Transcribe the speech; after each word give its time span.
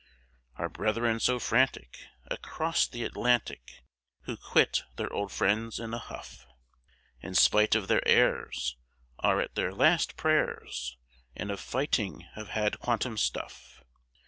Our 0.55 0.67
brethren 0.67 1.19
so 1.19 1.37
frantic 1.37 1.99
Across 2.25 2.87
the 2.87 3.03
Atlantic, 3.03 3.83
Who 4.21 4.35
quit 4.35 4.81
their 4.95 5.13
old 5.13 5.31
friends 5.31 5.77
in 5.79 5.93
a 5.93 5.99
huff, 5.99 6.47
In 7.21 7.35
spite 7.35 7.75
of 7.75 7.87
their 7.87 8.01
airs, 8.07 8.77
Are 9.19 9.39
at 9.39 9.53
their 9.53 9.71
last 9.71 10.17
prayers, 10.17 10.97
And 11.35 11.51
of 11.51 11.59
fighting 11.59 12.21
have 12.33 12.47
had 12.47 12.79
quantum 12.79 13.15
suff. 13.15 13.83